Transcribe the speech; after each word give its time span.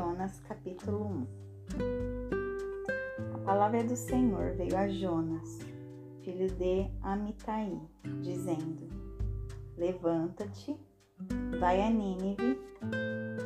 Jonas, 0.00 0.40
capítulo 0.48 1.04
1 1.04 1.26
A 3.34 3.38
palavra 3.44 3.84
do 3.84 3.94
Senhor 3.94 4.54
veio 4.54 4.74
a 4.74 4.88
Jonas, 4.88 5.58
filho 6.22 6.50
de 6.52 6.90
Amitai, 7.02 7.78
dizendo: 8.22 8.88
Levanta-te, 9.76 10.74
vai 11.60 11.82
a 11.82 11.90
Nínive, 11.90 12.58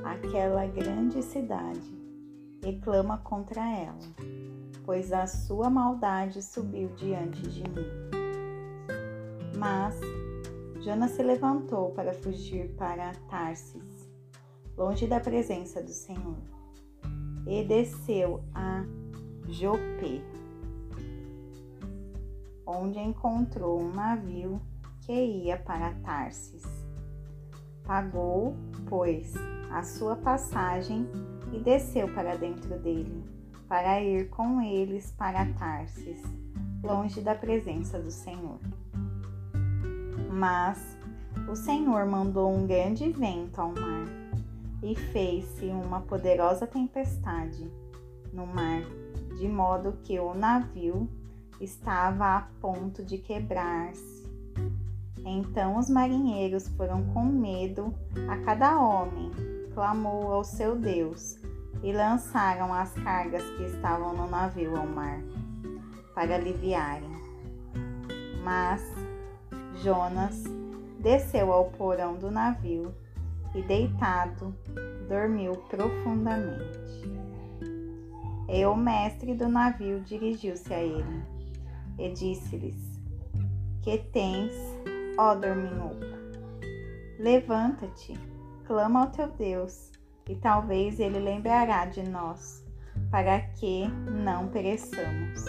aquela 0.04 0.64
grande 0.68 1.24
cidade, 1.24 1.92
e 2.64 2.78
clama 2.78 3.18
contra 3.18 3.60
ela, 3.60 3.98
pois 4.84 5.12
a 5.12 5.26
sua 5.26 5.68
maldade 5.68 6.40
subiu 6.40 6.88
diante 6.90 7.42
de 7.48 7.64
mim. 7.64 7.90
Mas 9.58 9.98
Jonas 10.84 11.10
se 11.10 11.22
levantou 11.24 11.90
para 11.90 12.14
fugir 12.14 12.68
para 12.76 13.10
Tarsis 13.28 14.03
longe 14.76 15.06
da 15.06 15.20
presença 15.20 15.82
do 15.82 15.90
Senhor, 15.90 16.36
e 17.46 17.64
desceu 17.64 18.42
a 18.54 18.84
Jopé, 19.48 20.20
onde 22.66 22.98
encontrou 22.98 23.80
um 23.80 23.92
navio 23.92 24.60
que 25.02 25.12
ia 25.12 25.56
para 25.56 25.94
Tarsis. 26.02 26.64
Pagou, 27.84 28.56
pois, 28.88 29.34
a 29.70 29.82
sua 29.82 30.16
passagem 30.16 31.06
e 31.52 31.58
desceu 31.60 32.12
para 32.14 32.36
dentro 32.36 32.78
dele, 32.80 33.22
para 33.68 34.00
ir 34.00 34.30
com 34.30 34.60
eles 34.60 35.12
para 35.12 35.52
Tarsis, 35.52 36.22
longe 36.82 37.20
da 37.20 37.34
presença 37.34 37.98
do 37.98 38.10
Senhor. 38.10 38.58
Mas 40.32 40.96
o 41.48 41.54
Senhor 41.54 42.06
mandou 42.06 42.52
um 42.52 42.66
grande 42.66 43.10
vento 43.12 43.60
ao 43.60 43.68
mar 43.68 44.23
e 44.84 44.94
fez-se 44.94 45.64
uma 45.64 46.02
poderosa 46.02 46.66
tempestade 46.66 47.70
no 48.30 48.46
mar, 48.46 48.82
de 49.38 49.48
modo 49.48 49.98
que 50.02 50.20
o 50.20 50.34
navio 50.34 51.08
estava 51.58 52.36
a 52.36 52.40
ponto 52.60 53.02
de 53.02 53.16
quebrar-se. 53.16 54.24
Então 55.24 55.78
os 55.78 55.88
marinheiros 55.88 56.68
foram 56.68 57.02
com 57.14 57.24
medo 57.24 57.94
a 58.28 58.36
cada 58.44 58.78
homem, 58.78 59.30
clamou 59.72 60.30
ao 60.30 60.44
seu 60.44 60.76
Deus 60.76 61.38
e 61.82 61.90
lançaram 61.90 62.72
as 62.74 62.92
cargas 62.92 63.42
que 63.56 63.62
estavam 63.62 64.14
no 64.14 64.28
navio 64.28 64.76
ao 64.76 64.86
mar 64.86 65.22
para 66.14 66.34
aliviarem. 66.34 67.08
Mas 68.42 68.82
Jonas 69.82 70.44
desceu 71.00 71.50
ao 71.50 71.70
porão 71.70 72.16
do 72.16 72.30
navio 72.30 72.94
e 73.54 73.62
deitado, 73.62 74.54
dormiu 75.08 75.52
profundamente. 75.68 77.04
E 78.48 78.66
o 78.66 78.74
mestre 78.74 79.34
do 79.34 79.48
navio 79.48 80.00
dirigiu-se 80.00 80.72
a 80.74 80.80
ele 80.80 81.22
e 81.98 82.10
disse-lhes: 82.10 83.00
Que 83.82 83.98
tens, 83.98 84.54
ó 85.16 85.34
dorminhoco? 85.34 86.14
Levanta-te, 87.18 88.14
clama 88.66 89.02
ao 89.02 89.10
teu 89.10 89.28
Deus, 89.28 89.92
e 90.28 90.34
talvez 90.34 90.98
ele 90.98 91.20
lembrará 91.20 91.86
de 91.86 92.02
nós, 92.02 92.64
para 93.10 93.40
que 93.40 93.86
não 93.88 94.48
pereçamos. 94.48 95.44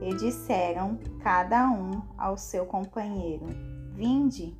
E 0.00 0.14
disseram 0.16 0.98
cada 1.20 1.68
um 1.70 2.02
ao 2.18 2.36
seu 2.36 2.66
companheiro: 2.66 3.46
Vinde 3.94 4.54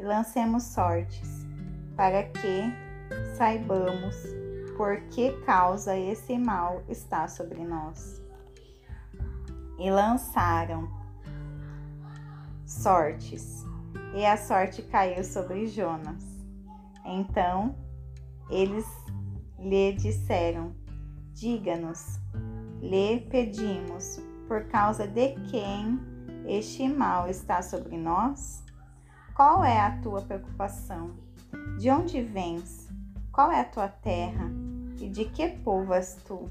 e 0.00 0.02
lancemos 0.02 0.64
sortes 0.64 1.45
para 1.96 2.24
que 2.24 2.72
saibamos 3.36 4.14
por 4.76 5.00
que 5.08 5.32
causa 5.44 5.96
esse 5.96 6.38
mal 6.38 6.82
está 6.88 7.26
sobre 7.26 7.64
nós. 7.64 8.22
E 9.78 9.90
lançaram 9.90 10.88
sortes, 12.66 13.64
e 14.14 14.24
a 14.24 14.36
sorte 14.36 14.82
caiu 14.82 15.24
sobre 15.24 15.66
Jonas. 15.66 16.24
Então 17.04 17.74
eles 18.50 18.86
lhe 19.58 19.92
disseram: 19.92 20.74
Diga-nos, 21.32 22.18
lhe 22.80 23.20
pedimos, 23.20 24.20
por 24.46 24.64
causa 24.68 25.06
de 25.06 25.34
quem 25.50 25.98
este 26.46 26.88
mal 26.88 27.28
está 27.28 27.62
sobre 27.62 27.96
nós? 27.96 28.64
Qual 29.34 29.64
é 29.64 29.78
a 29.78 29.98
tua 30.00 30.22
preocupação? 30.22 31.25
De 31.78 31.90
onde 31.90 32.22
vens? 32.22 32.88
Qual 33.30 33.52
é 33.52 33.60
a 33.60 33.64
tua 33.64 33.86
terra? 33.86 34.50
E 34.98 35.10
de 35.10 35.26
que 35.26 35.46
povo 35.46 35.92
és 35.92 36.16
tu? 36.26 36.50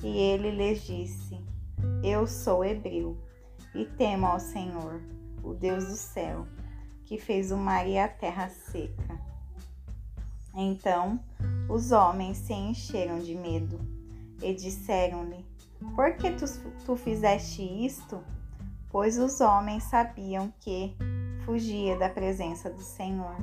E 0.00 0.06
ele 0.06 0.52
lhes 0.52 0.86
disse: 0.86 1.36
Eu 2.04 2.24
sou 2.24 2.64
hebreu, 2.64 3.16
e 3.74 3.84
temo 3.84 4.26
ao 4.26 4.38
Senhor, 4.38 5.02
o 5.42 5.54
Deus 5.54 5.86
do 5.86 5.96
céu, 5.96 6.46
que 7.04 7.18
fez 7.18 7.50
o 7.50 7.56
mar 7.56 7.88
e 7.88 7.98
a 7.98 8.06
terra 8.06 8.48
seca. 8.48 9.20
Então 10.54 11.18
os 11.68 11.90
homens 11.90 12.36
se 12.36 12.52
encheram 12.52 13.18
de 13.18 13.34
medo 13.34 13.80
e 14.40 14.54
disseram-lhe: 14.54 15.44
Por 15.96 16.14
que 16.14 16.30
tu, 16.30 16.44
tu 16.86 16.94
fizeste 16.94 17.62
isto? 17.62 18.22
Pois 18.88 19.18
os 19.18 19.40
homens 19.40 19.82
sabiam 19.82 20.52
que 20.60 20.94
fugia 21.44 21.98
da 21.98 22.08
presença 22.08 22.70
do 22.70 22.82
Senhor 22.82 23.34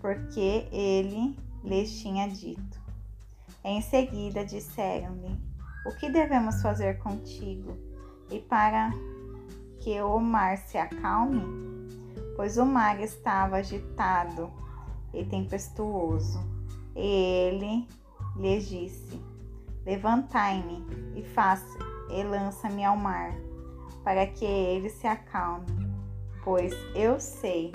porque 0.00 0.68
ele 0.72 1.36
lhes 1.62 2.00
tinha 2.00 2.28
dito. 2.28 2.80
Em 3.64 3.80
seguida 3.80 4.44
disseram-lhe: 4.44 5.36
O 5.86 5.94
que 5.96 6.08
devemos 6.08 6.62
fazer 6.62 6.98
contigo 6.98 7.76
e 8.30 8.38
para 8.38 8.90
que 9.80 10.00
o 10.00 10.18
mar 10.18 10.56
se 10.58 10.78
acalme? 10.78 11.42
Pois 12.36 12.56
o 12.56 12.64
mar 12.64 13.00
estava 13.00 13.56
agitado 13.56 14.50
e 15.12 15.24
tempestuoso. 15.24 16.38
E 16.94 17.00
ele 17.00 17.88
lhes 18.36 18.68
disse: 18.68 19.20
Levantai-me 19.84 20.84
e 21.16 21.22
faça 21.22 21.78
e 22.10 22.22
lança-me 22.22 22.84
ao 22.84 22.96
mar, 22.96 23.32
para 24.02 24.26
que 24.26 24.44
ele 24.44 24.88
se 24.88 25.06
acalme, 25.06 25.66
pois 26.42 26.72
eu 26.94 27.20
sei 27.20 27.72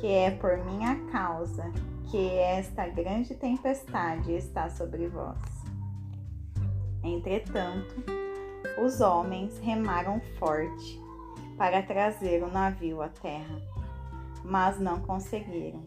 que 0.00 0.06
é 0.06 0.30
por 0.30 0.58
minha 0.64 0.96
causa 1.10 1.70
que 2.10 2.28
esta 2.38 2.86
grande 2.86 3.34
tempestade 3.34 4.32
está 4.32 4.70
sobre 4.70 5.08
vós. 5.08 5.38
Entretanto, 7.02 8.04
os 8.82 9.00
homens 9.00 9.58
remaram 9.58 10.20
forte 10.38 11.00
para 11.56 11.82
trazer 11.82 12.42
o 12.42 12.48
navio 12.48 13.00
à 13.00 13.08
terra, 13.08 13.60
mas 14.44 14.78
não 14.78 15.00
conseguiram, 15.00 15.84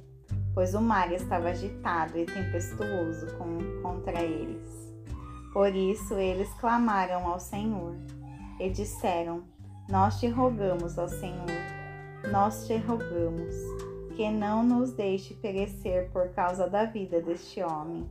pois 0.53 0.73
o 0.73 0.81
mar 0.81 1.11
estava 1.11 1.49
agitado 1.49 2.17
e 2.17 2.25
tempestuoso 2.25 3.27
contra 3.81 4.21
eles. 4.21 4.89
Por 5.53 5.75
isso 5.75 6.15
eles 6.15 6.51
clamaram 6.55 7.27
ao 7.27 7.39
Senhor 7.39 7.95
e 8.59 8.69
disseram: 8.69 9.43
Nós 9.89 10.19
te 10.19 10.27
rogamos, 10.27 10.97
ó 10.97 11.07
Senhor, 11.07 11.47
nós 12.31 12.67
te 12.67 12.77
rogamos 12.77 13.55
que 14.19 14.29
não 14.29 14.61
nos 14.65 14.91
deixe 14.91 15.33
perecer 15.33 16.09
por 16.11 16.27
causa 16.33 16.69
da 16.69 16.83
vida 16.83 17.21
deste 17.21 17.63
homem, 17.63 18.05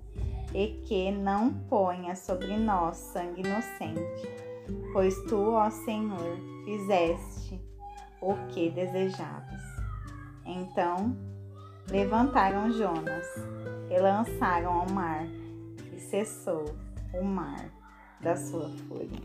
e 0.54 0.68
que 0.86 1.12
não 1.12 1.52
ponha 1.52 2.16
sobre 2.16 2.56
nós 2.56 2.96
sangue 2.96 3.42
inocente, 3.42 4.26
pois 4.94 5.14
tu, 5.24 5.52
ó 5.52 5.68
Senhor, 5.68 6.38
fizeste 6.64 7.60
o 8.22 8.32
que 8.48 8.70
desejavas. 8.70 9.60
Então 10.46 11.14
levantaram 11.90 12.72
Jonas 12.72 13.26
e 13.90 14.00
lançaram 14.00 14.80
ao 14.80 14.90
mar, 14.90 15.26
e 15.94 16.00
cessou 16.00 16.74
o 17.20 17.22
mar 17.22 17.68
da 18.18 18.34
sua 18.34 18.70
fúria. 18.88 19.20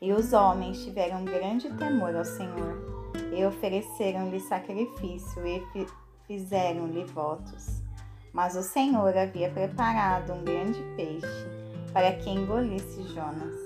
E 0.00 0.12
os 0.12 0.32
homens 0.32 0.84
tiveram 0.84 1.24
grande 1.24 1.68
temor 1.70 2.14
ao 2.14 2.24
Senhor 2.24 2.87
e 3.32 3.44
ofereceram-lhe 3.44 4.40
sacrifício 4.40 5.46
e 5.46 5.62
fizeram-lhe 6.26 7.04
votos. 7.04 7.82
Mas 8.32 8.56
o 8.56 8.62
Senhor 8.62 9.16
havia 9.16 9.50
preparado 9.50 10.32
um 10.32 10.44
grande 10.44 10.82
peixe 10.96 11.26
para 11.92 12.12
que 12.16 12.30
engolisse 12.30 13.02
Jonas. 13.14 13.56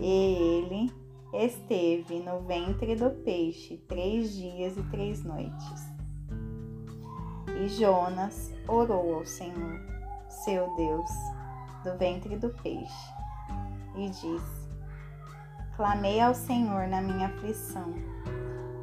E 0.00 0.06
ele 0.06 0.92
esteve 1.34 2.20
no 2.20 2.40
ventre 2.40 2.96
do 2.96 3.10
peixe 3.22 3.76
três 3.88 4.34
dias 4.34 4.76
e 4.76 4.82
três 4.84 5.22
noites. 5.22 5.86
E 7.60 7.68
Jonas 7.68 8.52
orou 8.66 9.16
ao 9.16 9.26
Senhor, 9.26 9.80
seu 10.28 10.74
Deus, 10.76 11.10
do 11.84 11.98
ventre 11.98 12.36
do 12.36 12.50
peixe, 12.50 13.12
e 13.96 14.08
disse: 14.08 14.68
Clamei 15.76 16.20
ao 16.20 16.34
Senhor 16.34 16.86
na 16.86 17.00
minha 17.00 17.26
aflição 17.26 17.92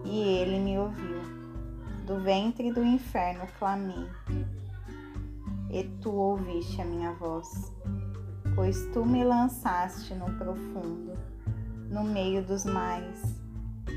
e 0.05 0.19
ele 0.19 0.59
me 0.59 0.77
ouviu. 0.77 1.21
Do 2.05 2.19
ventre 2.19 2.71
do 2.71 2.83
inferno 2.83 3.47
clamei. 3.57 4.07
e 5.69 5.83
tu 5.99 6.11
ouviste 6.11 6.79
a 6.79 6.85
minha 6.85 7.11
voz, 7.13 7.73
pois 8.53 8.85
tu 8.93 9.03
me 9.03 9.23
lançaste 9.25 10.13
no 10.13 10.31
profundo, 10.37 11.13
no 11.89 12.03
meio 12.03 12.45
dos 12.45 12.63
mares, 12.63 13.41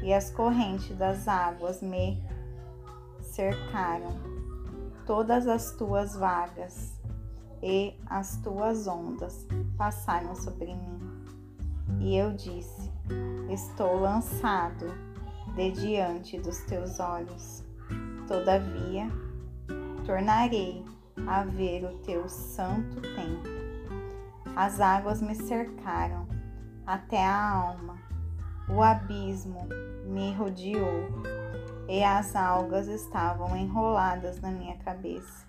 e 0.03 0.13
as 0.13 0.31
correntes 0.31 0.97
das 0.97 1.29
águas 1.29 1.83
me 1.83 2.21
cercaram. 3.21 4.17
Todas 5.07 5.47
as 5.47 5.73
tuas 5.73 6.17
vagas 6.17 6.99
e 7.63 7.95
as 8.07 8.37
tuas 8.39 8.87
ondas 8.87 9.47
passaram 9.77 10.35
sobre 10.35 10.75
mim. 10.75 10.99
E 12.01 12.17
eu 12.17 12.33
disse: 12.33 12.91
Estou 13.51 14.01
lançado 14.01 15.08
de 15.55 15.71
diante 15.73 16.39
dos 16.39 16.59
teus 16.61 17.01
olhos. 17.01 17.65
Todavia, 18.27 19.09
tornarei 20.05 20.85
a 21.27 21.45
ver 21.45 21.85
o 21.85 21.99
teu 21.99 22.29
santo 22.29 23.01
templo. 23.01 23.59
As 24.57 24.81
águas 24.81 25.23
me 25.23 25.35
cercaram 25.35 26.27
até 26.87 27.25
a 27.25 27.53
alma, 27.53 27.99
o 28.69 28.83
abismo 28.83 29.67
me 30.05 30.33
rodeou 30.33 31.09
e 31.89 32.03
as 32.03 32.37
algas 32.37 32.87
estavam 32.87 33.57
enroladas 33.57 34.41
na 34.41 34.51
minha 34.51 34.77
cabeça. 34.79 35.47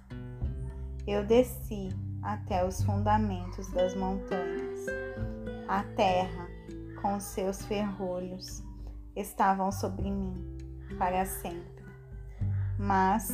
Eu 1.07 1.25
desci 1.25 1.89
até 2.21 2.65
os 2.65 2.83
fundamentos 2.83 3.71
das 3.71 3.95
montanhas. 3.95 4.85
A 5.67 5.83
terra, 5.95 6.47
com 7.01 7.19
seus 7.19 7.65
ferrolhos, 7.65 8.63
estavam 9.19 9.71
sobre 9.71 10.10
mim 10.10 10.57
para 10.98 11.25
sempre. 11.25 11.83
Mas 12.77 13.30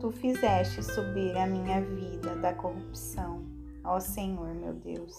tu 0.00 0.10
fizeste 0.10 0.82
subir 0.82 1.36
a 1.36 1.46
minha 1.46 1.80
vida 1.80 2.36
da 2.36 2.52
corrupção, 2.52 3.44
ó 3.82 3.98
Senhor 3.98 4.54
meu 4.54 4.74
Deus. 4.74 5.16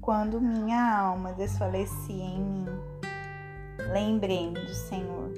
Quando 0.00 0.40
minha 0.40 0.98
alma 0.98 1.32
desfalecia 1.32 2.24
em 2.24 2.40
mim, 2.40 2.66
lembrei-me 3.92 4.60
do 4.60 4.74
Senhor, 4.74 5.32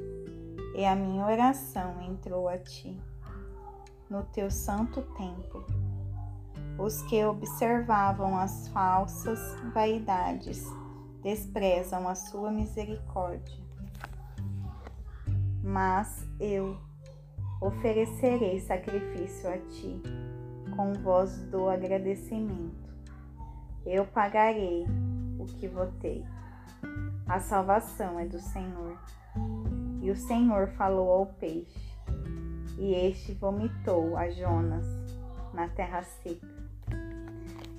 e 0.74 0.84
a 0.84 0.94
minha 0.94 1.24
oração 1.24 2.00
entrou 2.02 2.48
a 2.48 2.58
ti 2.58 3.00
no 4.08 4.22
teu 4.24 4.50
santo 4.50 5.02
templo. 5.16 5.66
Os 6.78 7.02
que 7.02 7.24
observavam 7.24 8.38
as 8.38 8.68
falsas 8.68 9.40
vaidades 9.72 10.66
desprezam 11.26 12.06
a 12.06 12.14
sua 12.14 12.52
misericórdia. 12.52 13.58
Mas 15.60 16.24
eu 16.38 16.78
oferecerei 17.60 18.60
sacrifício 18.60 19.50
a 19.50 19.58
ti 19.58 20.00
com 20.76 20.92
voz 20.92 21.36
do 21.50 21.68
agradecimento. 21.68 22.94
Eu 23.84 24.06
pagarei 24.06 24.86
o 25.36 25.46
que 25.46 25.66
votei. 25.66 26.24
A 27.26 27.40
salvação 27.40 28.20
é 28.20 28.24
do 28.24 28.38
Senhor. 28.38 28.96
E 30.00 30.08
o 30.12 30.16
Senhor 30.16 30.68
falou 30.76 31.10
ao 31.10 31.26
peixe 31.26 31.98
e 32.78 32.94
este 32.94 33.34
vomitou 33.34 34.16
a 34.16 34.30
Jonas 34.30 34.86
na 35.52 35.68
terra 35.70 36.04
seca. 36.04 36.46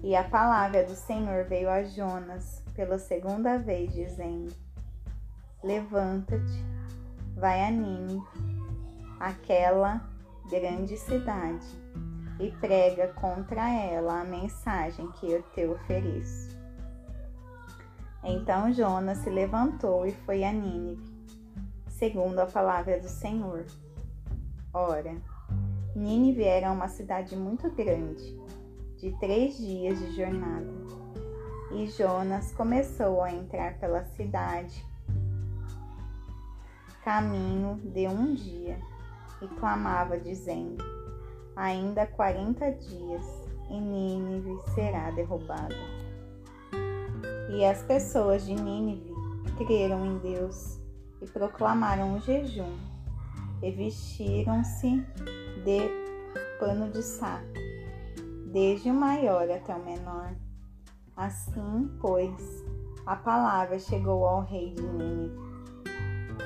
E 0.03 0.17
a 0.17 0.25
palavra 0.25 0.83
do 0.83 0.95
Senhor 0.95 1.45
veio 1.45 1.69
a 1.69 1.83
Jonas 1.85 2.66
pela 2.77 2.99
segunda 2.99 3.57
vez, 3.57 3.91
dizendo: 3.91 4.53
Levanta-te, 5.63 6.63
vai 7.35 7.65
a 7.65 7.71
Nínive, 7.71 8.23
aquela 9.19 10.07
grande 10.47 10.95
cidade, 10.95 11.65
e 12.39 12.51
prega 12.51 13.07
contra 13.13 13.67
ela 13.67 14.21
a 14.21 14.23
mensagem 14.23 15.11
que 15.13 15.29
eu 15.29 15.41
te 15.41 15.65
ofereço. 15.65 16.55
Então 18.23 18.71
Jonas 18.71 19.17
se 19.19 19.29
levantou 19.29 20.05
e 20.05 20.11
foi 20.11 20.43
a 20.43 20.53
Nínive, 20.53 21.11
segundo 21.89 22.39
a 22.39 22.45
palavra 22.45 22.99
do 22.99 23.09
Senhor. 23.09 23.65
Ora, 24.71 25.15
Nínive 25.95 26.43
era 26.43 26.71
uma 26.71 26.87
cidade 26.87 27.35
muito 27.35 27.71
grande, 27.71 28.39
de 28.97 29.11
três 29.19 29.57
dias 29.57 29.97
de 29.97 30.15
jornada. 30.15 30.76
E 31.71 31.87
Jonas 31.87 32.53
começou 32.53 33.21
a 33.21 33.31
entrar 33.31 33.77
pela 33.77 34.03
cidade, 34.05 34.85
caminho 37.03 37.75
de 37.93 38.07
um 38.07 38.33
dia, 38.33 38.79
e 39.41 39.47
clamava, 39.59 40.17
dizendo: 40.17 40.83
Ainda 41.55 42.07
quarenta 42.07 42.71
dias, 42.71 43.25
e 43.69 43.79
Nínive 43.79 44.57
será 44.73 45.11
derrubada. 45.11 45.75
E 47.49 47.65
as 47.65 47.81
pessoas 47.83 48.45
de 48.45 48.55
Nínive 48.55 49.13
creram 49.57 50.05
em 50.05 50.17
Deus 50.19 50.79
e 51.21 51.25
proclamaram 51.25 52.15
um 52.15 52.21
jejum 52.21 52.77
e 53.61 53.71
vestiram-se 53.71 55.03
de 55.63 55.79
pano 56.59 56.89
de 56.89 57.01
saco, 57.01 57.53
desde 58.51 58.89
o 58.89 58.93
maior 58.93 59.49
até 59.49 59.75
o 59.75 59.83
menor. 59.83 60.46
Assim, 61.17 61.89
pois, 61.99 62.63
a 63.03 63.15
palavra 63.15 63.79
chegou 63.79 64.23
ao 64.23 64.41
rei 64.41 64.71
de 64.75 64.83
Nínive. 64.83 65.35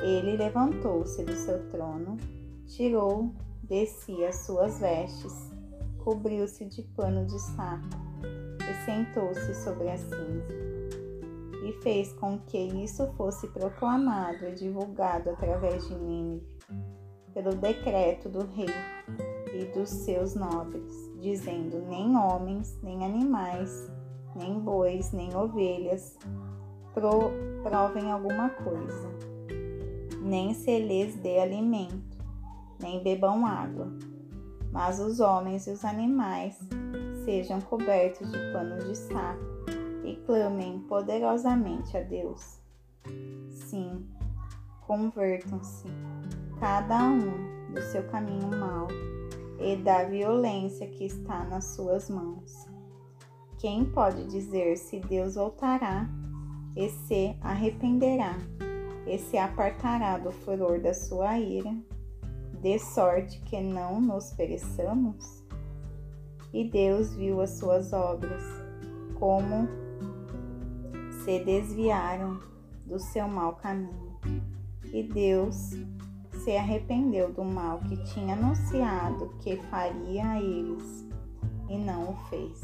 Ele 0.01 0.38
levantou-se 0.38 1.21
do 1.25 1.33
seu 1.33 1.69
trono, 1.69 2.15
tirou 2.65 3.35
de 3.62 3.85
si 3.85 4.23
as 4.23 4.38
suas 4.45 4.79
vestes, 4.79 5.51
cobriu-se 6.01 6.63
de 6.63 6.83
pano 6.83 7.25
de 7.25 7.38
saco 7.38 7.83
e 8.59 8.85
sentou-se 8.85 9.53
sobre 9.56 9.89
a 9.89 9.97
cinza. 9.97 10.53
E 11.65 11.74
fez 11.83 12.13
com 12.13 12.39
que 12.39 12.57
isso 12.57 13.06
fosse 13.17 13.50
proclamado 13.50 14.45
e 14.47 14.56
divulgado 14.56 15.31
através 15.31 15.85
de 15.85 15.95
Nínive 15.95 16.47
pelo 17.33 17.56
decreto 17.56 18.29
do 18.29 18.45
rei 18.45 18.69
e 19.53 19.65
dos 19.65 19.89
seus 19.89 20.33
nobres, 20.33 21.12
dizendo: 21.19 21.81
nem 21.89 22.15
homens, 22.15 22.79
nem 22.81 23.06
animais, 23.06 23.91
nem 24.35 24.59
bois, 24.59 25.11
nem 25.11 25.35
ovelhas 25.35 26.17
pro, 26.93 27.31
provem 27.63 28.11
alguma 28.11 28.49
coisa, 28.49 29.09
nem 30.21 30.53
se 30.53 30.79
lhes 30.79 31.15
dê 31.15 31.39
alimento, 31.39 32.17
nem 32.81 33.01
bebam 33.03 33.45
água, 33.45 33.88
mas 34.71 35.00
os 35.00 35.19
homens 35.19 35.67
e 35.67 35.71
os 35.71 35.83
animais 35.83 36.57
sejam 37.25 37.61
cobertos 37.61 38.29
de 38.31 38.51
pano 38.51 38.77
de 38.79 38.95
saco 38.95 39.43
e 40.03 40.15
clamem 40.25 40.79
poderosamente 40.81 41.95
a 41.97 42.01
Deus. 42.01 42.59
Sim, 43.50 44.05
convertam-se 44.88 45.88
cada 46.59 47.03
um 47.03 47.73
do 47.73 47.81
seu 47.81 48.03
caminho 48.09 48.50
mau 48.57 48.88
e 49.59 49.75
da 49.77 50.03
violência 50.03 50.88
que 50.88 51.05
está 51.05 51.43
nas 51.45 51.65
suas 51.75 52.09
mãos. 52.09 52.70
Quem 53.62 53.86
pode 53.86 54.25
dizer 54.25 54.75
se 54.75 55.00
Deus 55.00 55.36
voltará 55.36 56.10
e 56.75 56.89
se 56.89 57.38
arrependerá 57.41 58.36
e 59.06 59.20
se 59.20 59.38
apartará 59.38 60.18
do 60.18 60.32
furor 60.32 60.80
da 60.80 60.96
sua 60.96 61.38
ira, 61.38 61.72
de 62.60 62.80
sorte 62.80 63.39
que 63.41 63.62
não 63.62 64.01
nos 64.01 64.32
pereçamos? 64.32 65.44
E 66.51 66.68
Deus 66.72 67.13
viu 67.13 67.39
as 67.39 67.51
suas 67.51 67.94
obras, 67.94 68.41
como 69.20 69.68
se 71.24 71.44
desviaram 71.46 72.39
do 72.88 72.98
seu 72.98 73.27
mau 73.27 73.53
caminho. 73.58 74.20
E 74.91 75.03
Deus 75.03 75.70
se 76.44 76.58
arrependeu 76.58 77.32
do 77.32 77.46
mal 77.46 77.77
que 77.82 78.03
tinha 78.06 78.34
anunciado 78.34 79.30
que 79.39 79.58
faria 79.70 80.32
a 80.32 80.41
eles 80.41 81.08
e 81.70 81.77
não 81.77 82.10
o 82.10 82.15
fez. 82.27 82.60